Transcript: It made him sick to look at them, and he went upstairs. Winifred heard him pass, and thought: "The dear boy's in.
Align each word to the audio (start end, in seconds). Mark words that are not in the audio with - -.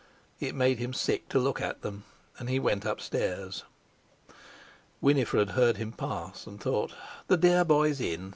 It 0.39 0.55
made 0.55 0.79
him 0.79 0.93
sick 0.95 1.29
to 1.29 1.37
look 1.37 1.61
at 1.61 1.83
them, 1.83 2.05
and 2.39 2.49
he 2.49 2.57
went 2.57 2.85
upstairs. 2.85 3.65
Winifred 4.99 5.51
heard 5.51 5.77
him 5.77 5.91
pass, 5.91 6.47
and 6.47 6.59
thought: 6.59 6.95
"The 7.27 7.37
dear 7.37 7.63
boy's 7.63 8.01
in. 8.01 8.29